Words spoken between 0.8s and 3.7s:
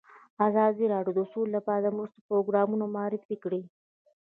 راډیو د سوله لپاره د مرستو پروګرامونه معرفي کړي.